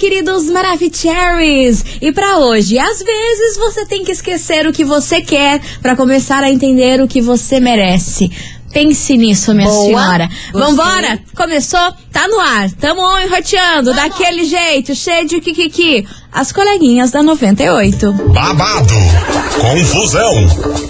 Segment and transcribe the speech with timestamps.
[0.00, 1.84] queridos Maravicheries!
[2.00, 6.42] E para hoje, às vezes você tem que esquecer o que você quer para começar
[6.42, 8.30] a entender o que você merece.
[8.72, 9.84] Pense nisso, minha Boa.
[9.84, 10.28] senhora.
[10.52, 10.60] Gostei.
[10.60, 11.18] Vambora?
[11.36, 11.92] Começou?
[12.10, 12.70] Tá no ar.
[12.80, 16.06] Tamo enroteando, daquele jeito, cheio de kikiki.
[16.32, 18.10] As coleguinhas da 98.
[18.32, 18.94] babado,
[19.60, 20.89] confusão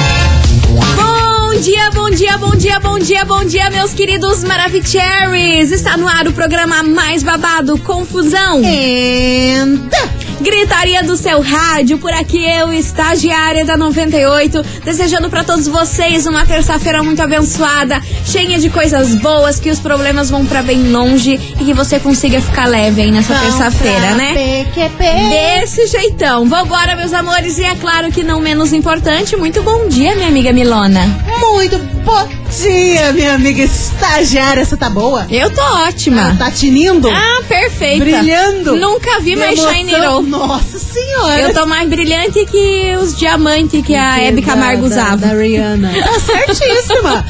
[2.11, 5.71] Bom dia, bom dia, bom dia, bom dia, meus queridos Maravicheries!
[5.71, 8.61] Está no ar o programa mais babado, Confusão.
[8.65, 10.20] Eita!
[10.41, 16.45] Gritaria do seu rádio, por aqui eu, estagiária da 98, desejando pra todos vocês uma
[16.47, 21.63] terça-feira muito abençoada, cheia de coisas boas, que os problemas vão pra bem longe e
[21.63, 24.65] que você consiga ficar leve aí nessa terça-feira, né?
[24.65, 25.03] PQP.
[25.29, 26.49] Desse jeitão.
[26.49, 30.51] Vambora, meus amores, e é claro que não menos importante, muito bom dia, minha amiga
[30.51, 31.01] Milona.
[31.39, 34.63] Muito bom dia, minha amiga estagiária.
[34.65, 35.25] Você tá boa?
[35.29, 36.35] Eu tô ótima.
[36.37, 37.09] Tá tinindo?
[37.09, 38.03] Ah, perfeita.
[38.05, 38.75] Brilhando.
[38.75, 40.21] Nunca vi mais roll.
[40.23, 41.41] Nossa senhora.
[41.41, 45.17] Eu tô mais brilhante que os diamantes que a Hebe Camargo usava.
[45.17, 45.91] Da Rihanna.
[46.01, 47.25] Tá certíssima.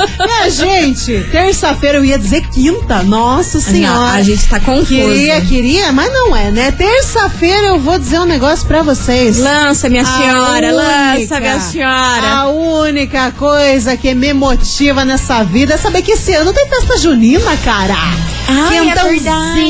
[0.46, 3.04] é, gente, terça-feira eu ia dizer quinta.
[3.04, 4.00] Nossa senhora.
[4.00, 4.86] Não, a gente tá confuso.
[4.88, 6.72] Queria, queria, mas não é, né?
[6.72, 9.38] Terça-feira eu vou dizer um negócio pra vocês.
[9.38, 12.28] Lança, minha A senhora, lança, única- minha senhora.
[12.28, 16.98] A única coisa que me motiva nessa vida é saber que esse ano tem festa
[16.98, 17.94] junina, cara.
[18.48, 19.62] Ai, é Quentãozinho, verdade,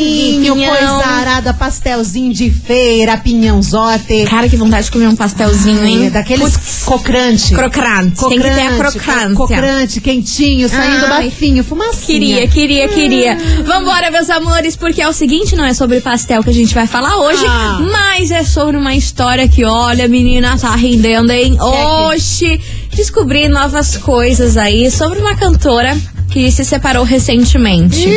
[0.56, 0.56] pinhão.
[0.58, 4.26] coisa arada, pastelzinho de feira, pinhãozote.
[4.30, 6.00] Cara, que vontade de comer um pastelzinho, hein?
[6.06, 7.54] Ai, daqueles Putz, crocante.
[7.56, 8.30] crocante.
[8.30, 9.36] Tem que ter a crocância.
[9.36, 11.26] Crocante, quentinho, saindo Ai.
[11.30, 12.06] bafinho, fumacinha.
[12.08, 13.38] Queria, queria, queria.
[13.66, 16.86] Vambora, meus amores, porque é o seguinte, não é sobre pastel que a gente vai
[16.88, 17.80] falar hoje, Ah.
[17.92, 21.58] mas é sobre uma história que, olha, menina, tá rendendo, hein?
[21.60, 22.60] Oxi,
[22.94, 25.96] descobri novas coisas aí sobre uma cantora
[26.32, 28.08] que se separou recentemente.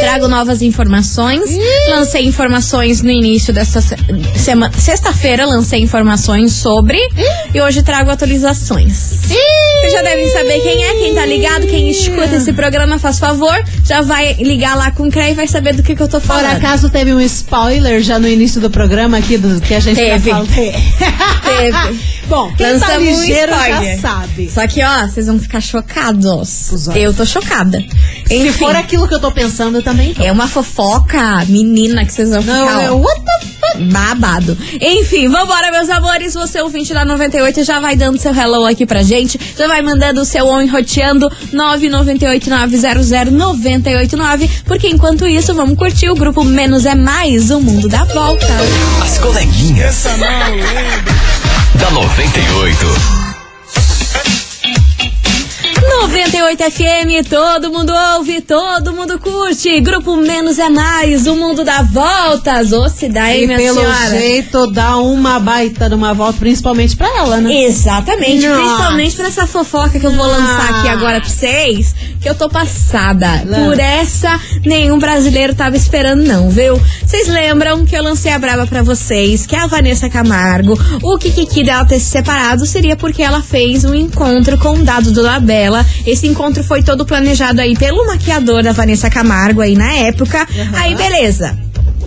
[0.00, 1.42] Trago novas informações.
[1.88, 3.96] Lancei informações no início desta se-
[4.36, 4.72] semana.
[4.76, 6.98] Sexta-feira lancei informações sobre.
[7.54, 9.20] E hoje trago atualizações.
[9.80, 13.54] Vocês já devem saber quem é, quem tá ligado, quem escuta esse programa, faz favor.
[13.84, 16.20] Já vai ligar lá com o CREA e vai saber do que, que eu tô
[16.20, 16.56] Por falando.
[16.56, 20.30] acaso teve um spoiler já no início do programa aqui do que a gente Teve.
[20.30, 20.42] tá?
[20.52, 21.98] Teve.
[22.26, 24.50] Bom, quem tá Lançamos um ligeiro já sabe.
[24.50, 26.88] Só que, ó, vocês vão ficar chocados.
[26.94, 27.51] Eu tô chocada.
[28.26, 30.22] Se Enfim, for aquilo que eu tô pensando, eu também tô.
[30.22, 32.82] é uma fofoca, menina, que vocês vão Não, ficar.
[32.82, 33.82] é ó, what the fuck?
[33.92, 34.56] Babado.
[34.80, 36.34] Enfim, vambora, meus amores.
[36.34, 39.38] Você, ouvinte da 98, já vai dando seu hello aqui pra gente.
[39.56, 44.48] Já vai mandando o seu on roteando 998-900-989.
[44.64, 48.46] Porque enquanto isso, vamos curtir o grupo Menos é Mais, o mundo dá volta.
[49.02, 50.04] As coleguinhas.
[51.74, 53.21] Da 98.
[56.00, 59.78] 98 FM, todo mundo ouve, todo mundo curte.
[59.80, 62.72] Grupo Menos é Mais, o mundo dá voltas.
[62.72, 64.08] Ô, se dá, hein, E minha pelo senhora?
[64.18, 67.52] jeito dá uma baita de uma volta, principalmente pra ela, né?
[67.64, 68.60] Exatamente, Nossa.
[68.60, 72.48] principalmente pra essa fofoca que eu vou lançar aqui agora pra vocês, que eu tô
[72.48, 73.42] passada.
[73.46, 73.64] Lança.
[73.64, 76.80] Por essa, nenhum brasileiro tava esperando não, viu?
[77.04, 81.62] Vocês lembram que eu lancei a braba pra vocês, que a Vanessa Camargo, o Kikiki
[81.62, 85.22] dela ter se separado seria porque ela fez um encontro com o Dado do
[86.06, 90.46] Esse encontro foi todo planejado aí pelo maquiador da Vanessa Camargo aí na época.
[90.74, 91.56] Aí, beleza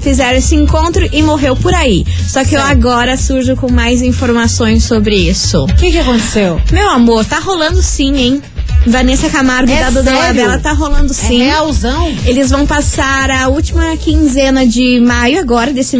[0.01, 2.05] fizeram esse encontro e morreu por aí.
[2.27, 5.63] Só que eu agora surjo com mais informações sobre isso.
[5.63, 6.61] O que que aconteceu?
[6.71, 8.41] Meu amor, tá rolando sim, hein?
[8.85, 10.11] Vanessa Camargo É e Dado sério?
[10.11, 11.41] Dolabella tá rolando sim.
[11.41, 12.13] É realzão?
[12.23, 15.97] Eles vão passar a última quinzena de maio agora, desse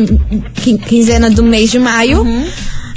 [0.54, 2.45] quin- quinzena do mês de maio, Uhum.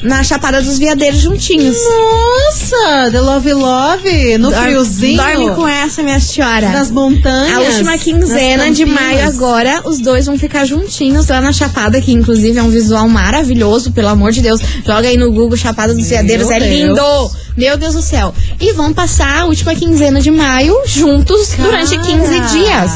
[0.02, 1.76] Na Chapada dos Veadeiros juntinhos.
[1.76, 5.16] Nossa, The Love Love, no Dor- friozinho.
[5.16, 6.68] Dorme com essa, minha senhora.
[6.70, 7.56] nas montanhas.
[7.56, 12.12] A última quinzena de maio agora, os dois vão ficar juntinhos lá na Chapada, que
[12.12, 14.60] inclusive é um visual maravilhoso, pelo amor de Deus.
[14.86, 16.70] Joga aí no Google Chapada dos Veadeiros, é Deus.
[16.70, 17.30] lindo!
[17.56, 18.32] Meu Deus do céu.
[18.60, 22.02] E vão passar a última quinzena de maio juntos durante Cara.
[22.08, 22.90] 15 dias.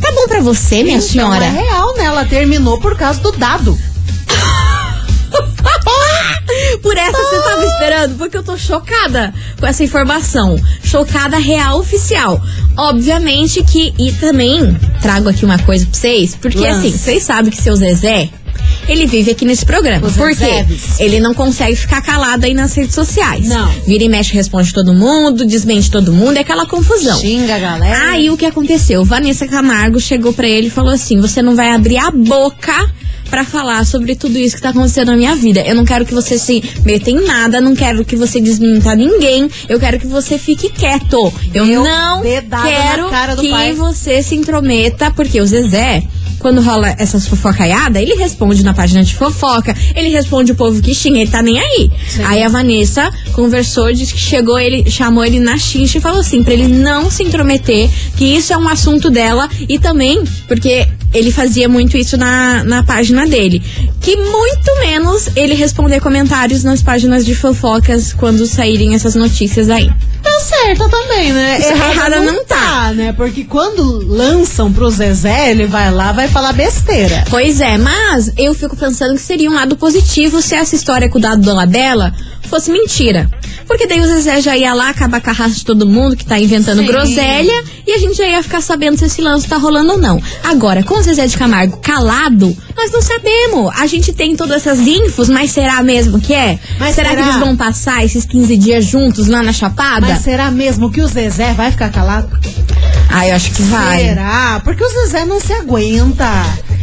[0.00, 1.44] Tá bom pra você, minha Então, senhora?
[1.44, 2.04] É real, né?
[2.04, 3.76] Ela terminou por causa do dado.
[6.78, 8.18] Por essa você tava esperando?
[8.18, 10.58] Porque eu tô chocada com essa informação.
[10.82, 12.40] Chocada real oficial.
[12.76, 13.94] Obviamente que.
[13.98, 16.36] E também trago aqui uma coisa pra vocês.
[16.36, 16.88] Porque Lance.
[16.88, 18.30] assim, vocês sabem que seu Zezé.
[18.88, 20.06] Ele vive aqui nesse programa.
[20.06, 20.64] Os Por quê?
[20.98, 23.48] Ele não consegue ficar calado aí nas redes sociais.
[23.48, 23.68] Não.
[23.86, 27.18] Vira e mexe, responde todo mundo, desmente todo mundo, é aquela confusão.
[27.20, 28.10] Xinga a galera.
[28.10, 29.04] Aí o que aconteceu?
[29.04, 32.74] Vanessa Camargo chegou pra ele e falou assim: "Você não vai abrir a boca
[33.30, 35.60] pra falar sobre tudo isso que tá acontecendo na minha vida.
[35.60, 39.50] Eu não quero que você se meta em nada, não quero que você desminta ninguém.
[39.68, 41.32] Eu quero que você fique quieto.
[41.52, 43.72] Eu Deu não quero cara do que pai.
[43.74, 46.02] você se intrometa, porque o Zezé
[46.38, 50.94] quando rola essas fofocaiadas, ele responde na página de fofoca, ele responde o povo que
[50.94, 51.90] xinga, ele tá nem aí.
[52.24, 56.42] Aí a Vanessa conversou, disse que chegou, ele chamou ele na xincha e falou assim,
[56.42, 61.30] pra ele não se intrometer, que isso é um assunto dela e também, porque ele
[61.30, 63.62] fazia muito isso na, na página dele,
[64.00, 69.90] que muito menos ele responder comentários nas páginas de fofocas quando saírem essas notícias aí.
[70.22, 71.58] Tá certa também, né?
[71.60, 73.12] Isso errada não tá, né?
[73.12, 77.24] Porque quando lançam pro Zezé, ele vai lá, vai falar besteira.
[77.30, 81.18] Pois é, mas eu fico pensando que seria um lado positivo se essa história com
[81.18, 82.12] o dado do Labela
[82.42, 83.30] fosse mentira.
[83.66, 86.24] Porque daí o Zezé já ia lá acabar com a raça de todo mundo que
[86.24, 86.86] tá inventando Sim.
[86.86, 90.22] groselha e a gente já ia ficar sabendo se esse lance tá rolando ou não.
[90.44, 93.72] Agora, com o Zezé de Camargo calado, nós não sabemos.
[93.76, 96.58] A gente tem todas essas infos, mas será mesmo que é?
[96.78, 97.22] Mas será, será?
[97.22, 100.06] que eles vão passar esses 15 dias juntos lá na Chapada?
[100.06, 102.28] Mas será mesmo que o Zezé vai ficar calado?
[103.08, 104.00] Ah, eu acho que vai.
[104.00, 104.60] Será?
[104.62, 106.30] Porque o Zezé não se aguenta.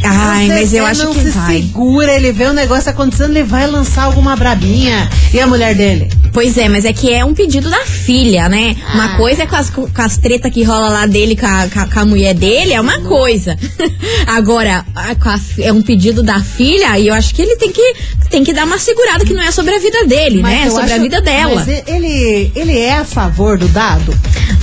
[0.06, 1.56] Ai, mas eu acho não que se vai.
[1.62, 5.08] segura, ele vê o negócio acontecendo, ele vai lançar alguma brabinha.
[5.32, 6.08] E a mulher dele?
[6.32, 8.76] Pois é, mas é que é um pedido da filha, né?
[8.92, 11.98] Uma coisa é com as, com as tretas que rola lá dele com a, com
[11.98, 13.56] a- a mulher dele, é uma coisa.
[14.26, 17.94] Agora, a- a é um pedido da filha e eu acho que ele tem que,
[18.30, 20.64] tem que dar uma segurada que não é sobre a vida dele, né?
[20.66, 21.64] É sobre a acho- vida dela.
[21.66, 24.14] Mas ele, ele é a favor do dado?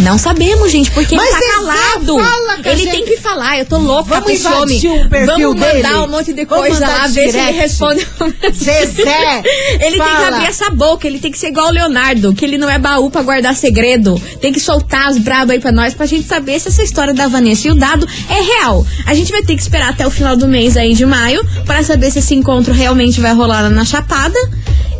[0.01, 2.17] Não sabemos, gente, porque Mas ele tá calado.
[2.19, 2.91] fala ele gente.
[2.91, 5.05] tem que falar, eu tô louca Vamos com esse invadir homem.
[5.05, 5.97] o perfil Vamos mandar dele.
[5.99, 8.07] um monte de coisa lá, ver se ele responde.
[8.53, 9.43] Zezé,
[9.79, 10.27] Ele tem que fala.
[10.37, 13.09] abrir essa boca, ele tem que ser igual o Leonardo, que ele não é baú
[13.11, 14.19] pra guardar segredo.
[14.41, 17.27] Tem que soltar as brabas aí pra nós, pra gente saber se essa história da
[17.27, 18.85] Vanessa e o dado é real.
[19.05, 21.83] A gente vai ter que esperar até o final do mês aí de maio, pra
[21.83, 24.37] saber se esse encontro realmente vai rolar lá na Chapada.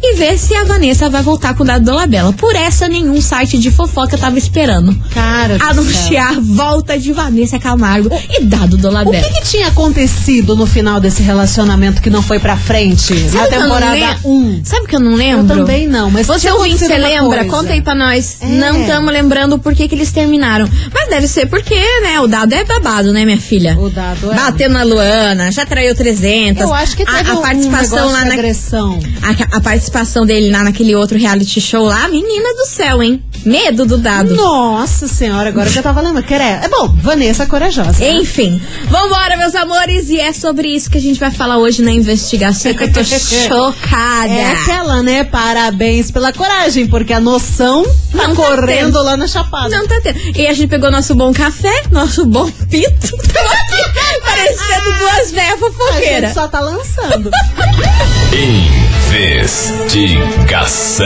[0.04, 2.34] E ver se a Vanessa vai voltar com o dado do Labela.
[2.34, 4.96] Por essa, nenhum site de fofoca tava esperando.
[5.14, 5.68] Cara céu.
[5.70, 10.66] Anunciar a volta de Vanessa Camargo e dado do O que, que tinha acontecido no
[10.66, 13.14] final desse relacionamento que não foi pra frente?
[13.14, 14.30] na Sabe não temporada lembro?
[14.30, 14.62] 1.
[14.66, 15.56] Sabe que eu não lembro?
[15.56, 17.40] Eu também não, mas Você ouvinte, você lembra?
[17.46, 17.56] coisa.
[17.56, 18.38] Conta aí pra nós.
[18.42, 18.48] É.
[18.48, 20.68] Não estamos lembrando por que, que eles terminaram.
[20.94, 22.20] Mas deve ser porque, né?
[22.20, 23.78] O dado é babado, né, minha filha?
[23.80, 24.36] O dado é.
[24.36, 26.64] Bateu na Luana, já traiu 300.
[26.64, 29.00] Eu acho que teve a, a um participação negócio lá na, agressão.
[29.22, 29.91] a, a participação
[30.26, 33.22] dele lá naquele outro reality show lá, menina do céu, hein?
[33.46, 34.36] Medo do dado.
[34.36, 36.26] Nossa senhora, agora que eu tava lembrando.
[36.26, 38.00] Que era, é bom, Vanessa corajosa.
[38.00, 38.12] né?
[38.14, 41.92] Enfim, vambora, meus amores, e é sobre isso que a gente vai falar hoje na
[41.92, 44.32] investigação, que eu tô chocada.
[44.32, 45.24] É aquela, né?
[45.24, 49.04] Parabéns pela coragem, porque a noção tá Não tá correndo tendo.
[49.04, 49.76] lá na Chapada.
[49.76, 50.20] Não tá tendo.
[50.38, 53.16] E a gente pegou nosso bom café, nosso bom pito.
[53.16, 56.34] Aqui parecendo duas velhas a gente fofoqueiras.
[56.34, 57.32] só tá lançando.
[59.12, 61.06] Investigação.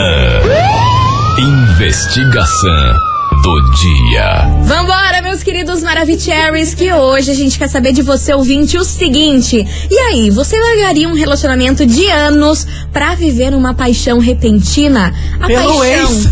[1.39, 4.47] Investigação do dia.
[4.63, 9.65] Vambora, meus queridos Maravicheries, que hoje a gente quer saber de você, ouvinte, o seguinte.
[9.89, 15.13] E aí, você largaria um relacionamento de anos pra viver uma paixão repentina?
[15.39, 15.83] A Pelo paixão.
[15.85, 16.27] ex.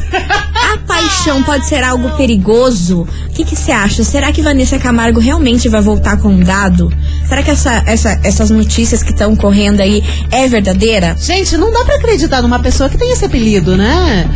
[0.74, 3.08] A paixão pode ser algo perigoso?
[3.30, 4.04] O que você acha?
[4.04, 6.92] Será que Vanessa Camargo realmente vai voltar com um dado?
[7.28, 11.16] Será que essa, essa- essas notícias que estão correndo aí é verdadeira?
[11.20, 14.28] Gente, não dá pra acreditar numa pessoa que tem esse apelido, né?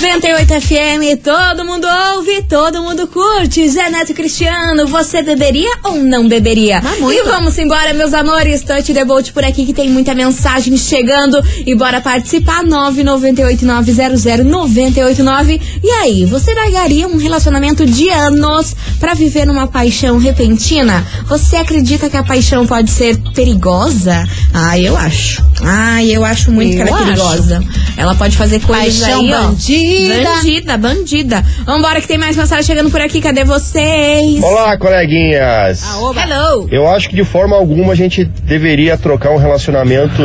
[0.00, 3.66] 98 FM, todo mundo ouve, todo mundo curte.
[3.66, 6.82] Zé Neto Cristiano, você beberia ou não beberia?
[6.82, 7.18] Mas muito.
[7.18, 8.60] E vamos embora, meus amores.
[8.60, 11.42] Touch the boat por aqui que tem muita mensagem chegando.
[11.64, 12.62] E bora participar.
[12.64, 15.62] 998900989.
[15.82, 21.06] E aí, você largaria um relacionamento de anos pra viver numa paixão repentina?
[21.26, 24.28] Você acredita que a paixão pode ser perigosa?
[24.52, 25.42] Ah, eu acho.
[25.64, 27.64] Ah, eu acho muito Eu que ela é perigosa.
[27.96, 29.42] Ela pode fazer coisas Paixão aí, ó.
[29.44, 29.85] bandida.
[30.24, 31.44] Bandida, bandida.
[31.64, 33.20] Vambora que tem mais mensagem chegando por aqui.
[33.20, 34.42] Cadê vocês?
[34.42, 35.82] Olá, coleguinhas.
[35.84, 36.22] Ah.
[36.22, 36.68] Hello.
[36.70, 40.22] Eu acho que de forma alguma a gente deveria trocar um relacionamento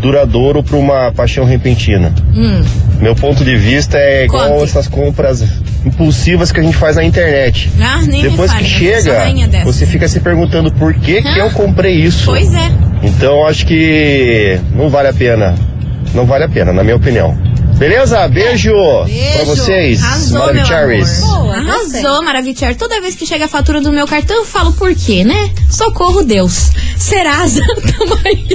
[0.00, 2.14] duradouro por uma paixão repentina.
[2.34, 2.62] Hum.
[3.00, 4.64] Meu ponto de vista é igual Conte.
[4.64, 5.44] essas compras
[5.84, 7.70] impulsivas que a gente faz na internet.
[7.80, 9.32] Ah, Depois fale, que chega,
[9.64, 12.24] você fica se perguntando por que, que eu comprei isso.
[12.26, 12.70] Pois é.
[13.02, 15.54] Então acho que não vale a pena.
[16.14, 17.36] Não vale a pena, na minha opinião.
[17.76, 18.26] Beleza?
[18.28, 18.72] Beijo,
[19.04, 19.32] Beijo.
[19.34, 20.02] pra vocês.
[20.02, 20.38] Arrasou,
[21.52, 22.02] gostei.
[22.02, 22.74] Arrasou, Maravicher.
[22.76, 25.50] Toda vez que chega a fatura do meu cartão, eu falo por quê, né?
[25.70, 26.70] Socorro Deus.
[26.96, 27.60] Serasa,
[27.98, 28.46] tamo aí.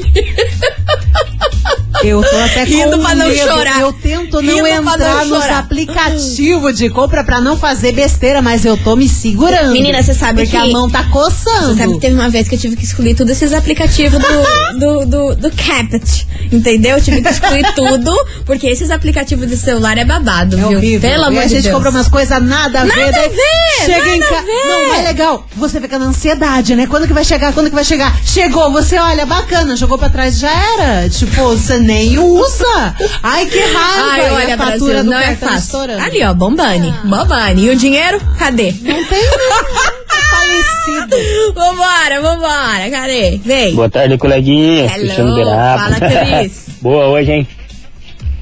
[2.03, 3.37] Eu tô até com pra não medo.
[3.47, 3.79] chorar.
[3.81, 8.77] Eu tento não entrar não nos aplicativos de compra pra não fazer besteira, mas eu
[8.77, 9.71] tô me segurando.
[9.71, 11.73] Menina, você sabe porque que- a mão tá coçando.
[11.73, 14.79] Você sabe que teve uma vez que eu tive que excluir todos esses aplicativos do,
[14.79, 16.97] do, do, do Capit, entendeu?
[16.97, 18.11] Eu tive que excluir tudo,
[18.45, 20.77] porque esses aplicativos de celular é babado, É viu?
[20.77, 21.09] horrível.
[21.09, 21.75] Pelo amor a de gente Deus.
[21.75, 23.07] compra umas coisas nada a Nada ver.
[23.07, 24.47] a daí ver, Chega em nada a casa.
[24.67, 25.45] Não, é legal.
[25.55, 26.87] Você fica na ansiedade, né?
[26.87, 27.53] Quando que vai chegar?
[27.53, 28.15] Quando que vai chegar?
[28.25, 31.09] Chegou, você olha, bacana, jogou pra trás, já era.
[31.09, 32.95] Tipo, você nem usa.
[33.23, 34.11] Ai, que raiva.
[34.11, 35.57] Ai, olha, a fatura Brasil, do não é fácil.
[35.59, 36.01] estourando.
[36.03, 36.93] Ali, ó, Bombani.
[37.03, 37.65] Bombani.
[37.65, 38.19] E o dinheiro?
[38.37, 38.73] Cadê?
[38.81, 39.29] Não tem nem
[40.07, 41.53] tá falecido.
[41.53, 42.89] vambora, vambora.
[42.91, 43.39] Cadê?
[43.43, 43.75] Vem.
[43.75, 44.91] Boa tarde, coleguinha.
[44.95, 46.65] Hello, fala, Cris.
[46.81, 47.47] Boa hoje, hein?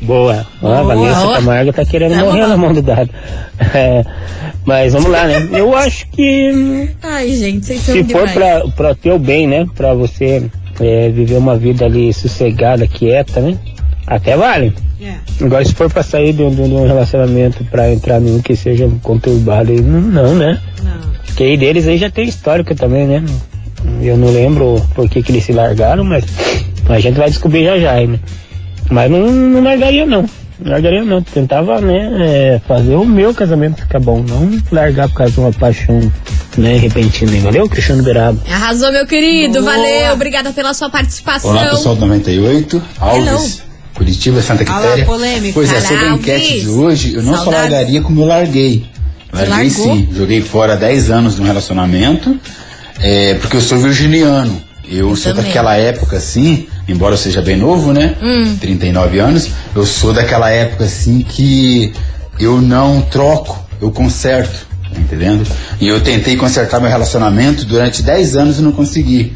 [0.01, 0.45] Boa.
[0.61, 0.95] Ó, a Boa.
[0.95, 3.09] Vanessa Camargo tá querendo Tá morrer na mão do dado.
[3.73, 4.05] É,
[4.63, 5.49] mas vamos lá, né?
[5.51, 8.31] Eu acho que Ai, gente, vocês são se for demais.
[8.31, 9.65] pra, pra teu bem, né?
[9.75, 13.57] Pra você é, viver uma vida ali sossegada, quieta, né?
[14.05, 14.73] Até vale.
[15.01, 15.15] É.
[15.43, 18.89] Agora, se for pra sair de um, de um relacionamento pra entrar num que seja
[19.01, 20.59] conturbado, não, não, né?
[20.83, 20.99] Não.
[21.25, 23.23] Porque aí deles aí já tem histórico também, né?
[24.01, 26.25] Eu não lembro por que, que eles se largaram, mas
[26.89, 28.19] a gente vai descobrir já já, né?
[28.89, 30.25] Mas não, não largaria não.
[30.59, 31.21] Não largaria não.
[31.21, 35.53] Tentava, né, é, fazer o meu casamento ficar bom, não largar por causa de uma
[35.53, 36.11] paixão,
[36.57, 37.31] né, repentina.
[37.41, 38.39] Valeu, Cristiano Beraba?
[38.49, 39.61] Arrasou, meu querido.
[39.61, 39.73] Boa.
[39.73, 40.13] Valeu.
[40.13, 41.51] Obrigada pela sua participação.
[41.51, 43.61] Olá pessoal do 98, Alves,
[43.93, 45.05] Curitiba, Santa Quitéria.
[45.05, 45.53] polêmica.
[45.53, 47.71] Pois é, sobre a enquete de hoje, eu não só Saudades.
[47.71, 48.85] largaria como eu larguei.
[49.31, 49.95] Larguei largou?
[49.95, 52.37] sim, joguei fora 10 anos de um relacionamento,
[52.99, 54.61] é, porque eu sou virginiano.
[54.91, 55.45] Eu, sou também.
[55.45, 58.15] daquela época assim, embora eu seja bem novo, né?
[58.21, 58.55] Hum.
[58.59, 61.93] 39 anos, eu sou daquela época assim que
[62.39, 65.45] eu não troco, eu conserto, tá entendendo?
[65.79, 69.35] E eu tentei consertar meu relacionamento durante 10 anos e não consegui.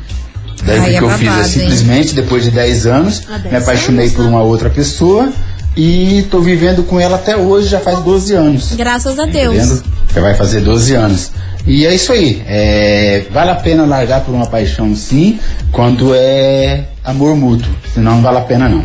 [0.66, 1.50] Daí Ai, o que é eu fiz babado, hein?
[1.50, 4.30] simplesmente, depois de 10 anos, Ah, 10 me apaixonei anos, por né?
[4.30, 5.32] uma outra pessoa
[5.76, 8.74] e tô vivendo com ela até hoje, já faz 12 anos.
[8.76, 9.56] Graças a Tá Deus.
[9.56, 9.84] entendendo?
[10.14, 11.32] Já vai fazer 12 anos.
[11.66, 12.44] E é isso aí.
[12.48, 15.40] é, vale a pena largar por uma paixão sim,
[15.72, 17.72] quando é amor mútuo.
[17.94, 18.84] Senão não vale a pena não.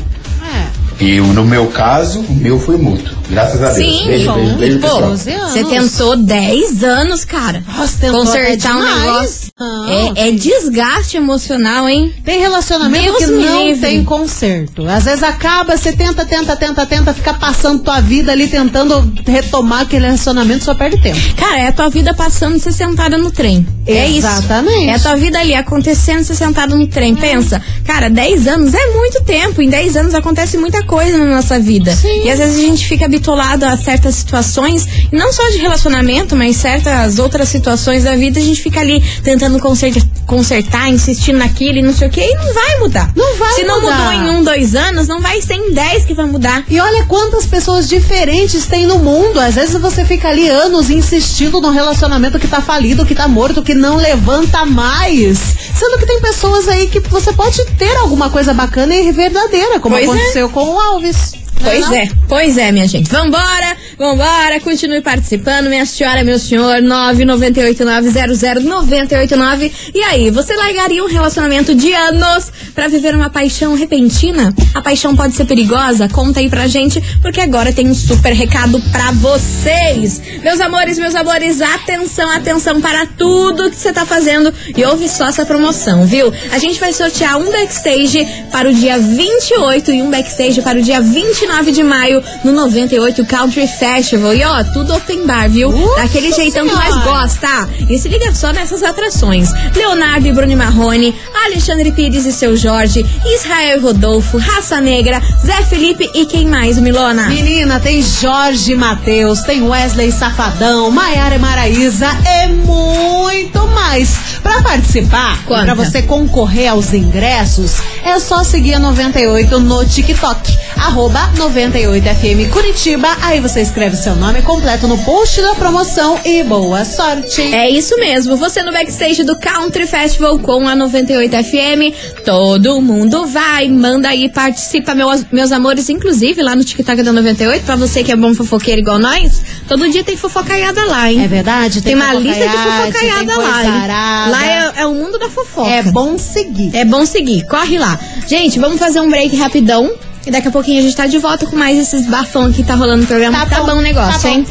[1.01, 3.17] E no meu caso, o meu foi mútuo.
[3.31, 3.77] Graças a Deus.
[3.77, 4.35] Sim, beijo, bom.
[4.35, 5.11] beijo, beijo, Pô, pessoal.
[5.11, 5.53] 12 anos.
[5.53, 7.63] Você tentou 10 anos, cara.
[7.77, 9.49] Nossa, tentou Consertar um negócio.
[9.59, 12.13] Não, é, é desgaste emocional, hein?
[12.25, 13.81] Tem relacionamento Deus que não livre.
[13.81, 14.89] tem conserto.
[14.89, 19.83] Às vezes acaba, você tenta, tenta, tenta, tenta, fica passando tua vida ali tentando retomar
[19.83, 21.19] aquele relacionamento, só perde tempo.
[21.37, 23.67] Cara, é a tua vida passando você sentada no trem.
[23.87, 24.27] É isso.
[24.27, 24.89] Exatamente.
[24.89, 27.15] É a tua vida ali acontecendo você sentada no trem.
[27.15, 29.63] Pensa, cara, 10 anos é muito tempo.
[29.63, 31.95] Em 10 anos acontece muita coisa na nossa vida.
[31.95, 32.25] Sim.
[32.25, 36.35] E às vezes a gente fica habitolado a certas situações, e não só de relacionamento,
[36.35, 41.79] mas certas outras situações da vida, a gente fica ali tentando consertar, consertar insistindo naquilo
[41.79, 43.13] e não sei o que, e não vai mudar.
[43.17, 43.97] Não vai Se não mudar.
[43.97, 46.65] mudou em um, dois anos, não vai ser em 10 que vai mudar.
[46.69, 49.39] E olha quantas pessoas diferentes tem no mundo.
[49.41, 53.63] Às vezes você fica ali anos insistindo num relacionamento que tá falido, que tá morto,
[53.63, 55.39] que não levanta mais.
[55.75, 59.95] Sendo que tem pessoas aí que você pode ter alguma coisa bacana e verdadeira, como
[59.95, 60.11] Pois é.
[60.11, 61.48] aconteceu com o Alves.
[61.63, 63.11] Pois é, pois é, minha gente.
[63.11, 69.73] Vambora, vambora, continue participando, minha senhora, meu senhor, 998900989.
[69.95, 74.55] E aí, você largaria um relacionamento de anos pra viver uma paixão repentina?
[74.75, 76.09] A paixão pode ser perigosa?
[76.09, 80.23] Conta aí pra gente, porque agora tem um super recado pra vocês.
[80.43, 85.29] Meus amores, meus amores, atenção, atenção para tudo que você tá fazendo e ouve só
[85.29, 86.33] essa promoção, viu?
[86.53, 90.83] A gente vai sortear um backstage para o dia 28 e um backstage para o
[90.83, 94.35] dia 29 de maio no 98 Country Festival.
[94.35, 95.71] E ó, tudo open bar, viu?
[95.97, 97.05] Daquele jeitão que nós Senhora!
[97.05, 97.69] gosta.
[97.89, 101.15] E se liga só nessas atrações: Leonardo e Bruno Marrone,
[101.47, 106.79] Alexandre Pires e seu Jorge, Israel e Rodolfo, Raça Negra, Zé Felipe e quem mais,
[106.79, 107.27] Milona?
[107.27, 114.17] Menina, tem Jorge Matheus, tem Wesley Safadão, Maiara e Maraísa e muito mais.
[114.43, 120.57] Pra participar, pra você concorrer aos ingressos, é só seguir a 98 no TikTok.
[120.77, 123.17] Arroba 98FM Curitiba.
[123.23, 127.41] Aí você escreve seu nome completo no post da promoção e boa sorte.
[127.41, 132.23] É isso mesmo, você no backstage do Country Festival com a 98 FM.
[132.25, 137.65] Todo mundo vai, manda aí, participa, meus, meus amores, inclusive lá no TikTok da 98,
[137.65, 139.41] pra você que é bom fofoqueiro igual nós.
[139.69, 141.23] Todo dia tem fofocaiada lá, hein?
[141.23, 141.83] É verdade?
[141.83, 143.65] Tem, uma lista de fofocaiada tem lá.
[143.65, 144.31] hein?
[144.31, 145.71] Lá é, é o mundo da fofoca.
[145.71, 146.75] É bom seguir.
[146.75, 147.99] É bom seguir, corre lá.
[148.27, 149.93] Gente, vamos fazer um break rapidão.
[150.29, 152.75] E daqui a pouquinho a gente tá de volta com mais esses bafão que tá
[152.75, 153.47] rolando no programa.
[153.47, 154.35] Tá Tá, bom, bom o negócio, tá bom.
[154.35, 154.47] hein?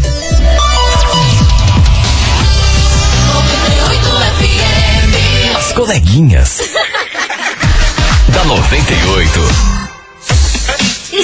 [5.56, 6.58] As coleguinhas.
[8.34, 9.77] da 98.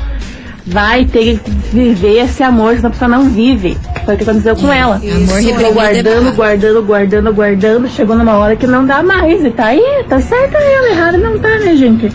[0.66, 3.78] vai ter que viver esse amor, senão a pessoa não vive.
[4.06, 4.96] Foi o que aconteceu com ela.
[4.96, 7.88] Amor Ficou é guardando, guardando, guardando, guardando.
[7.90, 9.44] Chegou numa hora que não dá mais.
[9.46, 12.12] E tá aí, tá certo ela, errado não tá, né, gente?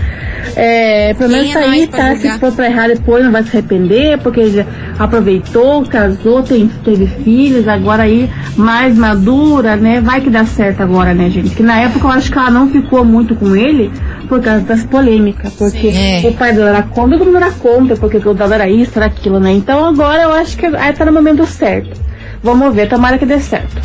[0.56, 2.16] É, pelo menos é tá aí, tá?
[2.16, 4.66] Se for pra errar depois, não vai se arrepender, porque já
[4.98, 10.00] aproveitou, casou, tem, teve filhos, agora aí mais madura, né?
[10.00, 11.54] Vai que dá certo agora, né, gente?
[11.54, 13.90] Que na época eu acho que ela não ficou muito com ele
[14.28, 16.22] por causa das polêmicas, porque É.
[16.24, 19.06] o pai dela era contra, todo mundo era contra, porque o dela era isso, era
[19.06, 19.52] aquilo, né?
[19.52, 22.00] Então agora eu acho que aí tá no momento certo.
[22.42, 23.80] Vamos ver, tomara que dê certo.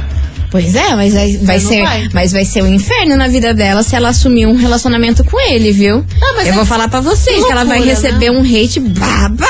[0.52, 2.10] Pois é, mas vai, vai ser, vai.
[2.12, 5.72] mas vai ser um inferno na vida dela se ela assumir um relacionamento com ele,
[5.72, 6.04] viu?
[6.22, 8.80] Ah, mas Eu é- vou falar pra vocês que que ela vai receber um hate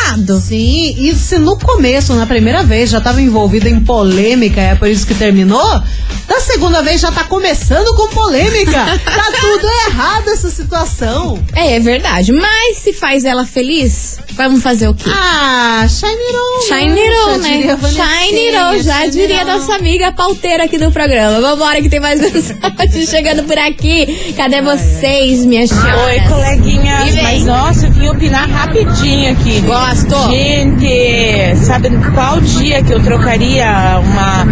[0.09, 0.39] babado.
[0.39, 4.87] Sim, e se no começo, na primeira vez, já tava envolvida em polêmica, é por
[4.87, 5.81] isso que terminou,
[6.27, 8.71] da segunda vez já tá começando com polêmica.
[9.03, 11.43] tá tudo errado essa situação.
[11.55, 12.31] É, é verdade.
[12.31, 15.09] Mas se faz ela feliz, vamos fazer o quê?
[15.11, 16.61] Ah, shine it on.
[16.67, 17.49] Shine it on, Já né?
[17.49, 21.41] diria a Vanessinha, Shine it on, já diria nossa amiga pauteira aqui do programa.
[21.41, 24.33] Vambora que tem mais mensagem chegando por aqui.
[24.35, 26.05] Cadê vocês, minhas senhoras?
[26.05, 27.15] Oi, coleguinhas.
[27.23, 29.61] Mas nossa, vim opinar rapidinho aqui.
[29.61, 30.31] Gosto.
[30.31, 34.43] Gente, sabe qual dia que eu trocaria uma,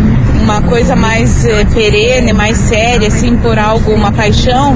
[0.44, 4.76] uma coisa mais eh, perene, mais séria, assim, por algo, uma paixão?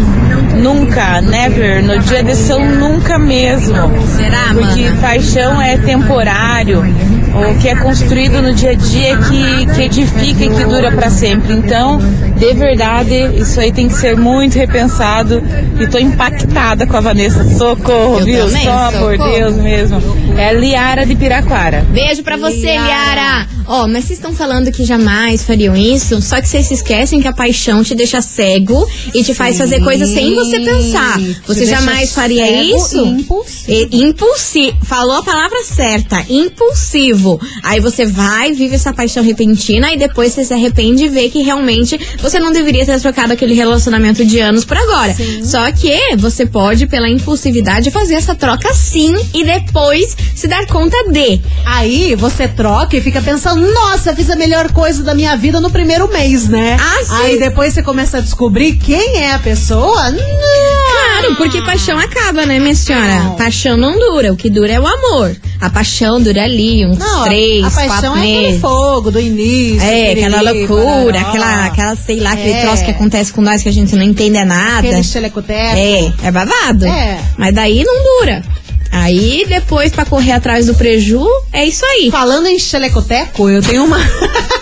[0.55, 1.83] Nunca, never.
[1.83, 3.75] No dia de São, nunca mesmo.
[4.15, 6.83] Será, Porque paixão é temporário.
[7.33, 10.91] O que é construído no dia a dia é que, que edifica e que dura
[10.91, 11.53] para sempre.
[11.53, 11.99] Então,
[12.37, 15.41] de verdade, isso aí tem que ser muito repensado.
[15.79, 17.43] E tô impactada com a Vanessa.
[17.57, 18.49] Socorro, Eu viu?
[18.49, 19.33] Só por socorro.
[19.33, 20.01] Deus mesmo.
[20.37, 21.85] É a Liara de Piraquara.
[21.91, 22.87] Beijo pra você, Liara.
[22.87, 23.47] Liara.
[23.67, 27.27] Ó, mas vocês estão falando que jamais fariam isso, só que vocês se esquecem que
[27.27, 31.19] a paixão te deixa cego e te faz fazer coisas sem você pensar.
[31.45, 33.05] Você jamais faria cego isso?
[33.05, 33.71] e impulsivo.
[33.71, 34.77] E- impulsivo.
[34.85, 37.39] Falou a palavra certa, impulsivo.
[37.63, 41.41] Aí você vai, vive essa paixão repentina e depois você se arrepende e vê que
[41.41, 45.15] realmente você não deveria ter trocado aquele relacionamento de anos por agora.
[45.43, 50.95] Só que você pode, pela impulsividade, fazer essa troca sim e depois se dar conta
[51.11, 51.41] de.
[51.65, 55.69] Aí você troca e fica pensando, nossa, fiz a melhor coisa da minha vida no
[55.69, 56.77] primeiro mês, né?
[56.79, 57.13] Ah, sim.
[57.23, 60.09] Aí depois você começa a descobrir quem é a pessoa.
[60.11, 63.19] Não, Claro, porque paixão acaba, né, minha senhora?
[63.23, 63.35] Não.
[63.35, 65.35] Paixão não dura, o que dura é o amor.
[65.59, 68.61] A paixão dura ali uns Não, três, a paixão quatro é aquele meses.
[68.61, 69.81] fogo do início.
[69.81, 71.29] É, aquela piriri, loucura, parará.
[71.29, 72.61] aquela, aquela, sei lá, aquele É.
[72.61, 74.79] troço que acontece com nós que a gente não entende nada.
[74.79, 75.77] Aquele xelecoteco.
[75.77, 76.85] É, é babado.
[76.85, 77.19] É.
[77.37, 78.43] Mas daí não dura.
[78.91, 82.11] Aí depois, pra correr atrás do preju, é isso aí.
[82.11, 83.97] Falando em xelecoteco, eu tenho uma.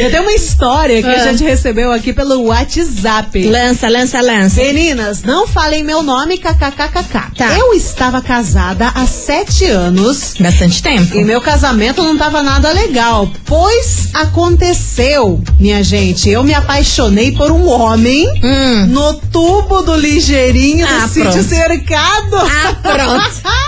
[0.00, 1.22] eu tenho uma história que Ah.
[1.24, 3.44] a gente recebeu aqui pelo WhatsApp.
[3.48, 4.60] Lança, lança, lança.
[4.62, 7.34] Meninas, não falem meu nome, kkkk.
[7.36, 7.58] Tá.
[7.58, 10.34] Eu estava casada há sete anos.
[10.38, 11.16] Bastante tempo.
[11.16, 17.50] E meu casamento não tava nada legal, pois aconteceu, minha gente, eu me apaixonei por
[17.50, 18.86] um homem Hum.
[18.86, 21.48] no tubo do ligeirinho Ah, do sítio pronto.
[21.48, 22.36] cercado.
[22.36, 23.32] Ah, pronto.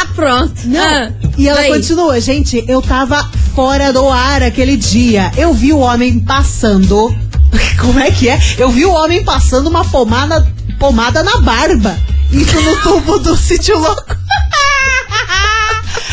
[0.00, 0.54] Ah, pronto.
[0.66, 0.80] Não.
[0.80, 1.72] Ah, E ela daí?
[1.72, 3.28] continua, gente, eu tava
[3.58, 5.32] fora do ar aquele dia.
[5.36, 7.12] Eu vi o homem passando.
[7.80, 8.38] Como é que é?
[8.56, 10.46] Eu vi o homem passando uma pomada,
[10.78, 11.98] pomada na barba.
[12.30, 14.04] Isso no tubo do sítio louco.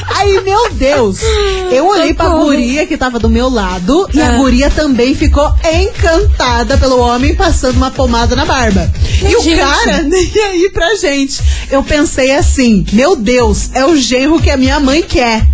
[0.07, 1.19] Aí, meu Deus,
[1.71, 4.37] eu olhei pra guria que tava do meu lado e a Ah.
[4.37, 8.89] guria também ficou encantada pelo homem passando uma pomada na barba.
[9.21, 9.59] E o Gente.
[9.59, 11.43] cara nem aí pra gente.
[11.69, 15.45] Eu pensei assim, meu Deus, é o genro que a minha mãe quer.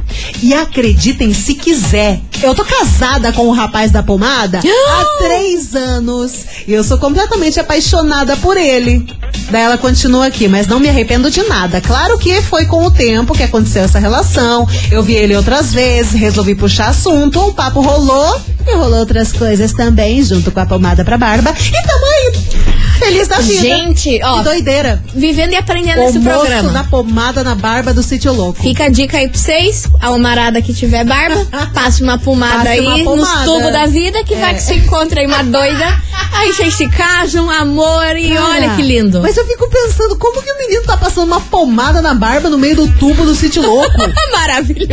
[0.42, 6.34] E acreditem se quiser, eu tô casada com o rapaz da pomada há três anos.
[6.68, 9.06] E eu sou completamente apaixonada por ele.
[9.50, 11.82] Daí ela continua aqui, mas não me arrependo de nada.
[11.82, 14.68] Claro que foi com o tempo que aconteceu essa relação.
[14.90, 19.74] Eu vi ele outras vezes, resolvi puxar assunto, o papo rolou e rolou outras coisas
[19.74, 21.52] também, junto com a pomada pra barba.
[21.52, 23.62] E tamo aí, feliz da vida.
[23.62, 25.04] Gente, ó, Que doideira.
[25.14, 26.70] vivendo e aprendendo O nesse moço programa.
[26.72, 28.62] da pomada na barba do sítio louco.
[28.62, 32.68] Fica a dica aí pra vocês, a marada que tiver barba, passe uma pomada Passe
[32.70, 33.46] aí uma nos pomada.
[33.46, 34.54] tubos da vida, que vai É.
[34.56, 36.02] que se encontra aí uma doida.
[36.34, 39.22] Aí vocês se casam, amor, e Cara, olha que lindo.
[39.22, 42.58] Mas eu fico pensando, como que o menino tá passando uma pomada na barba no
[42.58, 43.92] meio do tubo do sítio louco?
[44.32, 44.92] Maravilhoso.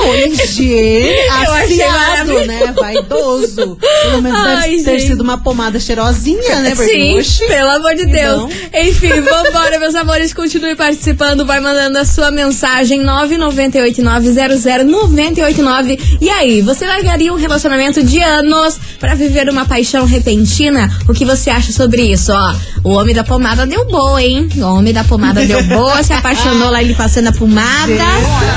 [0.00, 1.92] Não, higiene, achei aciado,
[2.32, 2.46] maravilhoso.
[2.46, 2.74] né?
[2.78, 3.78] Vaidoso.
[4.02, 5.08] Pelo menos Ai, deve ter gente.
[5.08, 6.74] sido uma pomada cheirosinha, né?
[6.74, 8.48] Porque, Sim, oxi, pelo amor de Então.
[8.48, 8.60] Deus.
[8.88, 10.34] Enfim, vambora, meus amores.
[10.34, 11.46] Continue participando.
[11.46, 15.98] Vai mandando a sua mensagem 998900989.
[16.20, 20.90] E aí, você largaria um relacionamento de anos pra viver uma paixão repentina?
[21.08, 22.32] O que você acha sobre isso?
[22.32, 24.48] Ó, o homem da pomada deu boa, hein?
[24.56, 28.04] O homem da pomada deu boa, se apaixonou lá ele passando a pomada.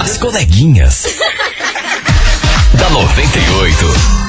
[0.01, 1.05] As coleguinhas.
[2.73, 4.22] da 98.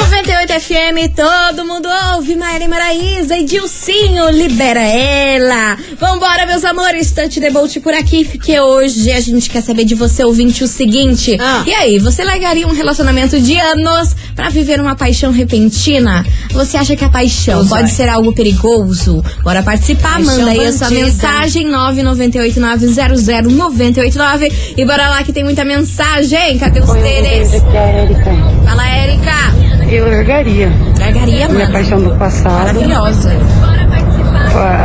[0.00, 5.76] 98 FM, todo mundo ouve, Maíra Maraíza e Dilcinho, libera ela.
[5.98, 10.22] Vambora, meus amores, Tante Debolt por aqui, porque hoje a gente quer saber de você,
[10.22, 11.36] ouvinte, o seguinte.
[11.40, 11.64] Ah.
[11.66, 16.24] E aí, você largaria um relacionamento de anos pra viver uma paixão repentina?
[16.52, 17.90] Você acha que a paixão pode vai.
[17.90, 19.20] ser algo perigoso?
[19.42, 25.64] Bora participar, Paixão manda aí a sua mensagem 998900989 e bora lá que tem muita
[25.64, 26.56] mensagem.
[26.58, 26.88] Cadê os?
[26.88, 28.30] Aqui é a Erika.
[28.64, 29.57] Fala, Érica.
[29.90, 31.72] Eu largaria Largaria, a minha mano.
[31.72, 33.32] paixão do passado, Maravilhosa.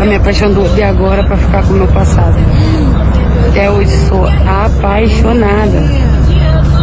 [0.01, 2.35] a minha paixão do, de agora pra ficar com o meu passado.
[3.49, 5.83] Até hoje sou apaixonada.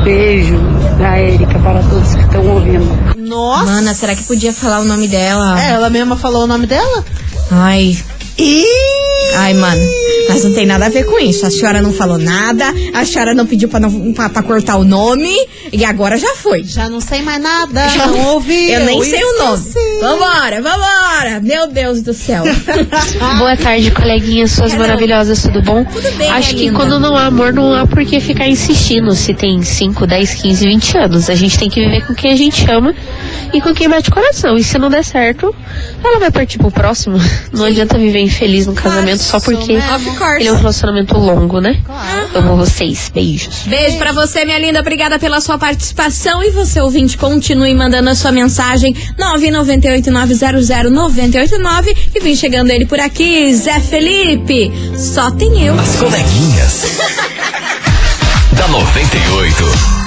[0.04, 0.56] Beijo
[0.98, 2.98] da Erika para todos que estão ouvindo.
[3.16, 3.64] Nossa.
[3.64, 5.60] Mana, será que podia falar o nome dela?
[5.60, 7.04] É, ela mesma falou o nome dela?
[7.50, 7.96] Ai,
[8.38, 8.99] Ih!
[9.36, 9.82] Ai, mano.
[10.28, 11.44] Mas não tem nada a ver com isso.
[11.44, 12.64] A senhora não falou nada,
[12.94, 15.34] a senhora não pediu pra, não, pra, pra cortar o nome
[15.72, 16.62] e agora já foi.
[16.64, 18.70] Já não sei mais nada, não ouvi.
[18.70, 19.64] Eu nem sei o nome.
[20.00, 21.40] Vambora, vambora.
[21.42, 22.44] Meu Deus do céu.
[23.38, 24.82] Boa tarde, coleguinhas, suas Hello.
[24.82, 25.84] maravilhosas, tudo bom?
[25.84, 26.76] Tudo bem, Acho que linda.
[26.76, 30.66] quando não há amor, não há por que ficar insistindo se tem 5, 10, 15,
[30.66, 31.30] 20 anos.
[31.30, 32.94] A gente tem que viver com quem a gente ama
[33.52, 34.56] e com quem bate coração.
[34.56, 35.54] E se não der certo,
[36.04, 37.18] ela vai partir pro próximo.
[37.52, 39.82] Não adianta viver infeliz no casamento só porque ele
[40.48, 41.82] é um relacionamento longo, né?
[42.34, 43.64] Amo vocês, beijos.
[43.66, 44.80] Beijo pra você, minha linda.
[44.80, 46.42] Obrigada pela sua participação.
[46.42, 51.96] E você, ouvinte, continue mandando a sua mensagem 998-900-989.
[52.14, 54.72] E vem chegando ele por aqui, Zé Felipe.
[54.96, 55.78] Só tem eu.
[55.78, 56.84] As coleguinhas.
[58.52, 60.00] da 98.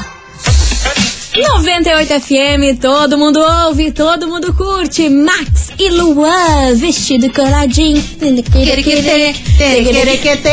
[1.36, 5.10] 98 FM, todo mundo ouve, todo mundo curte.
[5.10, 8.04] Max e Luan, vestido coladinho.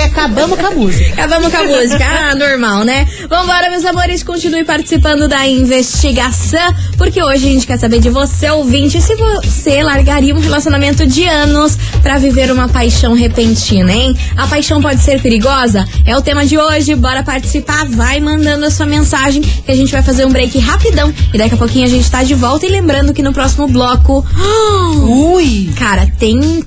[0.04, 1.12] Acabamos com a música.
[1.12, 2.04] Acabamos com a música.
[2.04, 3.06] Ah, normal, né?
[3.28, 8.50] Vambora, meus amores, continue participando da investigação, porque hoje a gente quer saber de você,
[8.50, 14.16] ouvinte, se você largaria um relacionamento de anos pra viver uma paixão repentina, hein?
[14.36, 15.86] A paixão pode ser perigosa?
[16.04, 19.92] É o tema de hoje, bora participar, vai mandando a sua mensagem, que a gente
[19.92, 22.68] vai fazer um break rapidão, e daqui a pouquinho a gente tá de volta, e
[22.68, 24.24] lembrando que no próximo bloco,
[25.10, 25.70] Ui!
[25.76, 26.64] Cara, tem.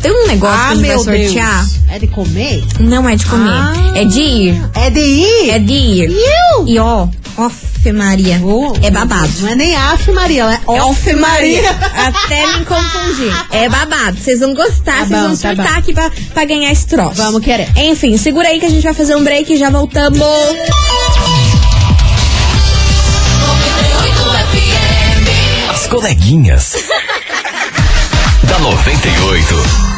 [0.00, 1.32] Tem um negócio Ah, que a gente vai meu Deus.
[1.32, 1.66] sortear.
[1.90, 2.64] É de comer?
[2.80, 3.50] Não é de comer.
[3.50, 3.72] Ah.
[3.94, 4.62] É de ir.
[4.74, 5.50] É de ir?
[5.50, 6.10] É de ir.
[6.10, 6.66] Eu?
[6.66, 8.40] E ó, Ofe Maria.
[8.82, 9.30] é babado.
[9.40, 11.70] Não é nem Af Maria, ela é É Off Ofe Maria.
[11.94, 13.32] Até me confundir.
[13.52, 14.16] É babado.
[14.18, 15.78] Vocês vão gostar, Tá vocês bom, vão tá surtar bom.
[15.78, 17.16] aqui pra, pra ganhar esse troço.
[17.16, 17.68] Vamos querer.
[17.76, 20.20] Enfim, segura aí que a gente vai fazer um break e já voltamos.
[25.70, 26.74] As coleguinhas.
[28.52, 29.91] Da 98.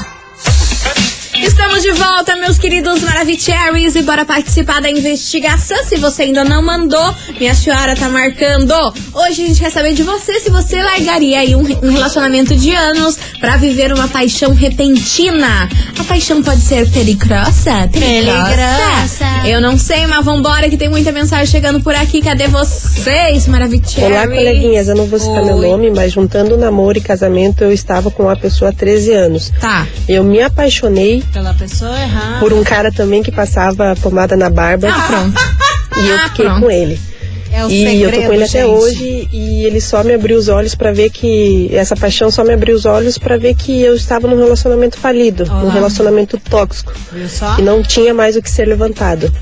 [1.45, 5.77] Estamos de volta, meus queridos Maravicheries, e bora participar da investigação.
[5.85, 8.73] Se você ainda não mandou, minha senhora tá marcando.
[9.13, 12.75] Hoje a gente quer saber de você se você largaria aí um, um relacionamento de
[12.75, 15.69] anos pra viver uma paixão repentina.
[15.99, 17.91] A paixão pode ser perigrosa?
[17.93, 19.47] Perigrosa.
[19.47, 22.23] Eu não sei, mas vambora que tem muita mensagem chegando por aqui.
[22.23, 24.11] Cadê vocês, Maravicheries?
[24.11, 24.89] Olá, coleguinhas.
[24.89, 25.69] Eu não vou citar meu Oi.
[25.69, 29.53] nome, mas juntando namoro e casamento, eu estava com uma pessoa há 13 anos.
[29.61, 29.87] Tá.
[30.09, 32.39] Eu me apaixonei Pela pessoa errada.
[32.39, 34.89] por um cara também que passava pomada na barba.
[34.89, 35.41] Ah, pronto.
[36.01, 36.99] E eu fiquei com ele.
[37.53, 38.71] É o e eu tô segredo, com ele até gente.
[38.71, 42.53] hoje e ele só me abriu os olhos pra ver que essa paixão só me
[42.53, 46.93] abriu os olhos pra ver que eu estava num relacionamento falido, num relacionamento tóxico
[47.59, 49.33] e não tinha mais o que ser levantado.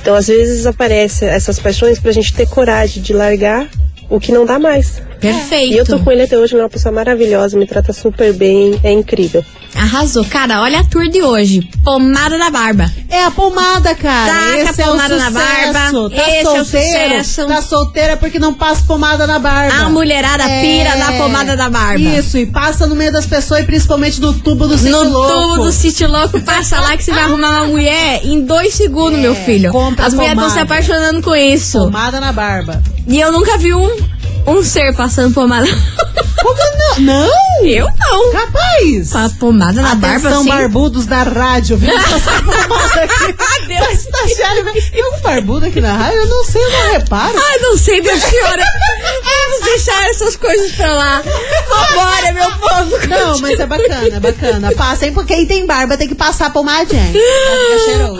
[0.00, 3.68] Então, às vezes aparecem essas paixões pra gente ter coragem de largar
[4.08, 5.02] o que não dá mais.
[5.20, 5.74] Perfeito.
[5.74, 8.32] E eu tô com ele até hoje, ele é uma pessoa maravilhosa, me trata super
[8.32, 9.44] bem, é incrível.
[9.74, 10.24] Arrasou.
[10.26, 11.68] Cara, olha a tour de hoje.
[11.82, 12.90] Pomada da barba.
[13.08, 14.32] É a pomada, cara.
[14.32, 15.32] Taca Esse é pomada na sucesso.
[15.72, 16.10] barba.
[16.14, 17.46] Tá Esse é o sucesso.
[17.46, 19.74] Tá solteira porque não passa pomada na barba.
[19.86, 22.00] A mulherada pira da pomada da barba.
[22.00, 25.32] Isso, e passa no meio das pessoas e principalmente no tubo do No louco.
[25.32, 29.18] tubo do City Louco, passa lá que você vai arrumar uma mulher em dois segundos,
[29.18, 29.68] meu filho.
[29.68, 31.78] É, compra As mulheres estão se apaixonando com isso.
[31.78, 32.82] Pomada na barba.
[33.08, 33.90] E eu nunca vi um,
[34.46, 35.66] um ser passando pomada.
[36.42, 36.98] Como não?
[37.00, 37.64] Não!
[37.64, 38.32] Eu não.
[38.32, 39.10] Capaz!
[39.12, 40.48] Pa- pomada na barba, Atenção, assim.
[40.48, 41.76] barbudos da rádio.
[41.76, 43.34] Vem passar pomada aqui.
[43.68, 43.88] Deus.
[43.88, 46.18] O estagiário Tem algum barbudo aqui na rádio?
[46.18, 47.38] Eu não sei, eu não reparo.
[47.38, 48.64] Ai, não sei, minha senhora.
[49.24, 51.22] Vamos deixar essas coisas pra lá.
[51.68, 53.08] Vambora, meu povo.
[53.08, 54.72] Não, mas é bacana, é bacana.
[54.72, 57.12] Passem, porque quem tem barba tem que passar pomadinha.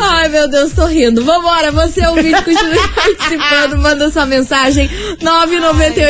[0.00, 1.24] Ai, meu Deus, tô rindo.
[1.24, 4.88] Vambora, você ouvinte, continue participando, manda sua mensagem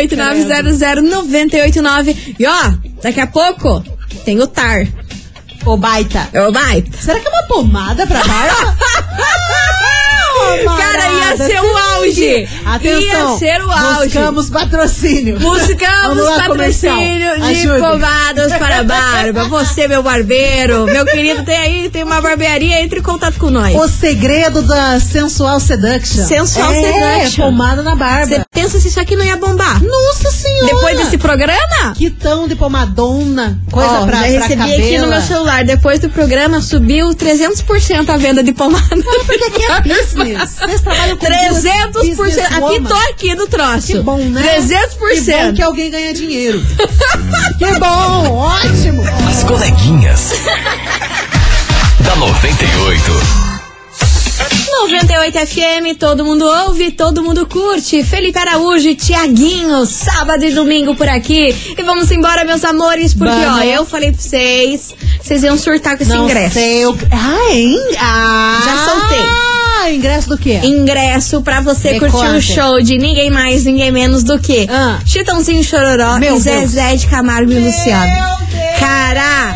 [0.09, 2.37] 998-900-989.
[2.39, 3.85] E ó, daqui a pouco
[4.25, 4.87] tem o TAR.
[5.65, 6.29] Ô, baita.
[6.33, 6.97] É o baita.
[6.97, 8.77] Será que é uma pomada pra barba?
[10.77, 12.49] Cara, ia ser o auge.
[12.65, 13.33] Atenção.
[13.33, 14.05] Ia ser o auge.
[14.05, 15.39] Buscamos patrocínio.
[15.39, 16.97] Buscamos lá, comercial.
[16.97, 17.81] patrocínio de Ajude.
[17.81, 19.45] pomadas para a barba.
[19.45, 20.85] Você, meu barbeiro.
[20.85, 23.75] Meu querido, tem aí, tem uma barbearia, entre em contato com nós.
[23.75, 26.25] O segredo da sensual seduction.
[26.25, 27.45] Sensual é, seduction.
[27.45, 28.27] pomada na barba.
[28.27, 29.83] Você pensa se isso aqui não ia bombar?
[29.83, 30.67] Nossa senhora.
[30.67, 31.95] Depois desse programa?
[31.95, 33.59] Que tão de pomadona.
[33.71, 35.65] Coisa Ó, pra, já recebi aqui no meu celular.
[35.65, 38.83] Depois do programa subiu 300% a venda de pomada.
[39.27, 40.32] Porque aqui é business.
[40.39, 41.97] Vocês trabalham com 300%.
[41.97, 42.83] Aqui businesswoman.
[42.85, 43.87] tô aqui do troço.
[43.89, 44.43] Que bom, né?
[44.61, 45.25] 300%.
[45.25, 46.61] Que bom que alguém ganha dinheiro.
[47.59, 49.03] que bom, ótimo.
[49.29, 50.33] As coleguinhas.
[52.01, 53.43] da 98.
[54.89, 58.03] 98 FM, todo mundo ouve, todo mundo curte.
[58.03, 61.55] Felipe Araújo e Tiaguinho, sábado e domingo por aqui.
[61.79, 66.03] E vamos embora, meus amores, porque ó, eu falei pra vocês, vocês iam surtar com
[66.03, 66.55] esse Não ingresso.
[66.55, 66.97] sei o...
[67.13, 67.79] Ah, hein?
[68.01, 69.52] Ah, Já soltei.
[69.85, 70.61] Ah, ingresso do quê?
[70.63, 72.37] Ingresso pra você Me curtir conta.
[72.37, 75.01] o show de ninguém mais, ninguém menos do que Ah.
[75.05, 78.13] Chitãozinho Chororó Meu e Zezé de Camargo e Luciano.
[78.79, 79.55] Cara,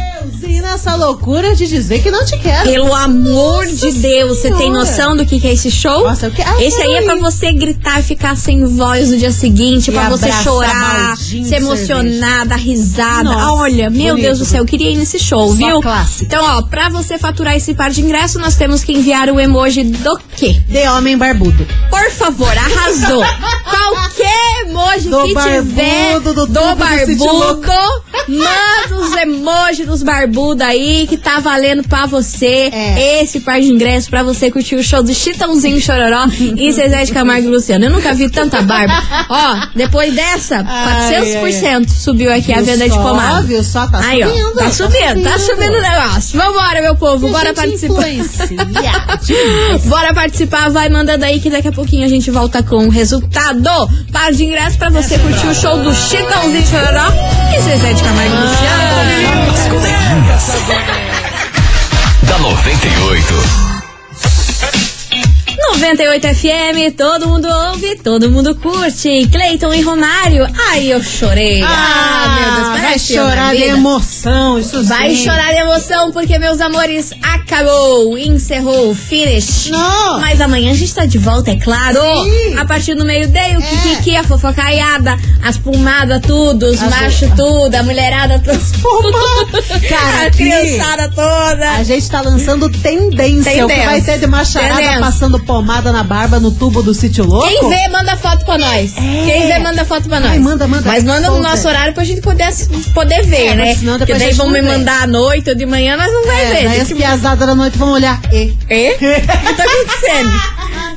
[0.77, 2.69] E nessa loucura de dizer que não te quero.
[2.71, 4.79] Pelo amor de Deus, você tem Senhora.
[4.81, 6.05] noção do que, que é esse show?
[6.07, 9.17] Nossa, eu que- Ah, esse aí é pra você gritar e ficar sem voz no
[9.17, 13.25] dia seguinte, pra você chorar, se emocionar, dar risada.
[13.25, 15.81] Nossa, Olha, meu bonito, Deus do céu, eu queria ir nesse show, Só viu?
[15.81, 16.25] clássico.
[16.25, 19.83] Então, ó, pra você faturar esse par de ingresso, nós temos que enviar o emoji
[19.83, 20.61] do quê?
[20.69, 21.67] De homem barbudo.
[21.89, 23.25] Por favor, arrasou.
[23.65, 27.67] Qualquer emoji Do que tiver barbudo, do do, do barbudo,
[28.29, 33.23] manda os emojis dos barbudos aí que tá valendo pra você É.
[33.23, 36.27] esse par de ingressos pra você curtir o show do Chitãozinho Chororó
[36.57, 37.85] e Zezé de Camargo e Luciano.
[37.87, 38.95] Eu nunca vi tanta barba.
[39.29, 43.43] Ó, depois dessa, Ai, 400% subiu aqui a Viu venda de só, pomada.
[43.43, 43.87] viu só?
[43.87, 45.39] Tá aí, subindo, ó, tá tá subindo, tá subindo.
[45.39, 46.39] subindo o negócio.
[46.39, 48.07] Vambora, meu povo, bora participar.
[49.87, 53.69] Bora participar, vai mandando aí que daqui a pouquinho a gente volta com o resultado.
[54.13, 57.07] Par de ingresso pra você curtir o show do Chitãozinho Chororó
[57.57, 59.53] e Zezé de Camargo e Luciano.
[59.53, 60.56] As coleguinhas.
[62.23, 63.67] Da 98.
[65.79, 69.29] 98 FM, todo mundo ouve, todo mundo curte.
[69.31, 71.63] Cleiton e Romário, ai eu chorei.
[71.63, 75.25] Ah, meu Deus, vai chorar de emoção, isso Vai sim.
[75.25, 79.69] chorar de emoção porque, meus amores, acabou, encerrou, finish.
[79.71, 80.21] Não.
[80.21, 82.01] Mas amanhã a gente tá de volta, é claro.
[82.01, 82.55] Sim.
[82.55, 82.59] É.
[82.59, 87.75] A partir do meio-dia, o Kikiki, a fofocaiada, as pumadas, tudo, os As- machos tudo,
[87.75, 89.13] a mulherada tudo.
[89.13, 89.89] Cara, a aqui-
[90.37, 91.71] criançada toda.
[91.73, 93.65] A gente tá lançando tendência.
[93.65, 93.87] O que Tendência.
[93.87, 95.01] vai ter de macharada Tendência.
[95.01, 97.49] passando pomada na barba no tubo do sítio louco?
[97.49, 98.93] Quem vê, manda foto pra nós.
[98.93, 100.31] Quem vê, manda foto pra nós.
[100.31, 100.35] É.
[100.35, 100.83] Ai, manda, manda.
[100.89, 102.49] Mas manda no nosso horário pra gente poder,
[102.95, 103.75] poder ver, É, né?
[103.75, 106.27] senão Porque depois a daí vão me mandar à noite ou de manhã, nós não
[106.27, 106.55] vai É, ver.
[106.65, 108.21] daí Tem as piazadas da noite vão olhar.
[108.33, 108.55] E.
[108.69, 108.91] E?
[108.93, 109.21] O que
[109.55, 110.31] tá acontecendo?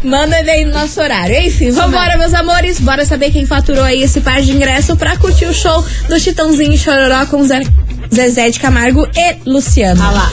[0.03, 1.35] Manda ele aí no nosso horário.
[1.41, 2.79] Enfim, vambora, meus amores.
[2.79, 6.73] Bora saber quem faturou aí esse par de ingresso pra curtir o show do Chitãozinho
[6.73, 7.61] e Chororó com Zé-
[8.13, 10.01] Zezé de Camargo e Luciano.
[10.03, 10.29] Ah lá.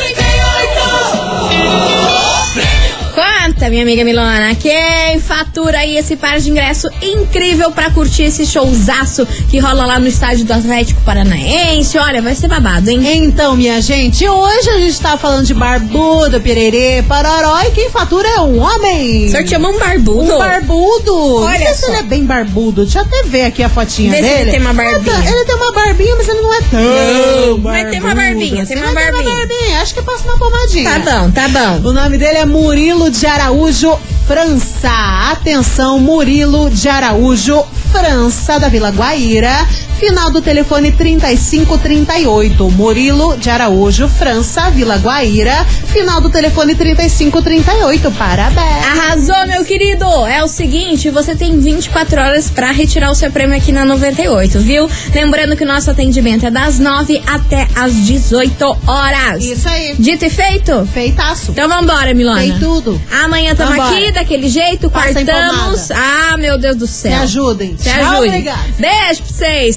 [3.57, 8.45] Conta, minha amiga Milona, quem fatura aí esse par de ingresso incrível pra curtir esse
[8.45, 11.97] showzaço que rola lá no estádio do Atlético Paranaense?
[11.97, 13.01] Olha, vai ser babado, hein?
[13.03, 18.29] Então, minha gente, hoje a gente tá falando de barbudo, pirerê, pararó e quem fatura
[18.29, 19.29] é um homem.
[19.29, 20.35] O senhor chama um barbudo?
[20.35, 21.37] Um barbudo.
[21.37, 21.89] Olha não sei se só.
[21.89, 22.85] ele é bem barbudo.
[22.85, 24.41] Deixa eu até ver aqui a fotinha Vê se dele.
[24.43, 25.31] ele tem uma barbinha.
[25.31, 28.67] Ele tem uma barbinha, mas ele não é tão Não, mas tem uma barbudo barbinha,
[28.67, 29.81] tem uma Mas barbinha.
[29.81, 30.91] Acho que passa uma pomadinha.
[30.91, 31.89] Tá bom, tá bom.
[31.89, 33.46] O nome dele é Murilo de Araújo
[34.27, 34.91] França.
[35.31, 39.53] Atenção, Murilo de Araújo França, da Vila Guaíra.
[39.99, 42.71] Final do telefone 3538.
[42.73, 45.65] Murilo de Araújo França, Vila Guaíra.
[45.87, 48.11] Final do telefone 3538.
[48.13, 48.87] Parabéns.
[48.87, 50.05] Arrasou, meu querido!
[50.27, 54.59] É o seguinte, você tem 24 horas pra retirar o seu prêmio aqui na 98,
[54.61, 54.89] viu?
[55.15, 59.43] Lembrando que o nosso atendimento é das 9 até as 18 horas.
[59.43, 59.95] Isso aí.
[59.99, 60.87] Dito e feito?
[60.93, 61.53] Feitaço.
[61.53, 62.41] Então vambora, Milona.
[62.41, 63.01] Tem tudo.
[63.25, 63.97] Amanhã tamo Vambora.
[63.97, 65.91] aqui, daquele jeito, Passa quartamos.
[65.91, 67.13] Ah, meu Deus do céu.
[67.13, 67.77] Me ajudem.
[67.79, 68.29] Se Tchau, ajudem.
[68.29, 68.59] obrigada.
[68.79, 69.77] Beijo pra vocês,